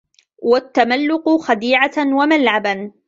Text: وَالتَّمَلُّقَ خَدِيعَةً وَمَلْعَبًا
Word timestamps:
وَالتَّمَلُّقَ 0.41 1.29
خَدِيعَةً 1.37 1.91
وَمَلْعَبًا 1.97 2.91